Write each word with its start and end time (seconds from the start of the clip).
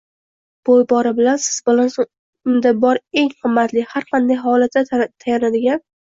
Bu 0.67 0.75
ibora 0.83 1.09
bilan 1.17 1.41
siz 1.47 1.57
bolani 1.69 2.05
unda 2.53 2.71
bor 2.85 2.99
eng 3.23 3.29
qimmatli, 3.43 3.83
har 3.91 4.07
qanday 4.15 4.39
holatda 4.47 4.83
tayanadigan. 4.93 5.85